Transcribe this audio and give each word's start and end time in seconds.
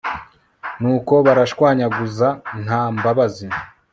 nuko 0.79 1.13
baranshwanyaguza 1.25 2.27
nta 2.63 2.81
mbabazi 2.95 3.47